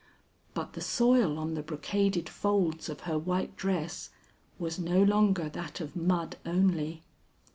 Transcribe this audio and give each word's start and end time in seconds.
But 0.55 0.73
the 0.73 0.81
soil 0.81 1.37
on 1.37 1.53
the 1.53 1.61
brocaded 1.61 2.27
folds 2.27 2.89
of 2.89 3.01
her 3.01 3.19
white 3.19 3.55
dress 3.55 4.09
was 4.57 4.79
no 4.79 5.03
longer 5.03 5.47
that 5.49 5.79
of 5.79 5.95
mud 5.95 6.37
only. 6.43 7.03